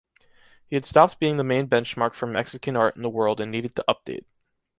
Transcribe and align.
He 0.65 0.75
had 0.75 0.87
stopped 0.87 1.19
being 1.19 1.37
the 1.37 1.43
main 1.43 1.67
benchmark 1.67 2.15
for 2.15 2.25
Mexican 2.25 2.75
art 2.75 2.95
in 2.95 3.03
the 3.03 3.07
world 3.11 3.39
and 3.39 3.51
needed 3.51 3.75
to 3.75 3.85
update. 3.87 4.25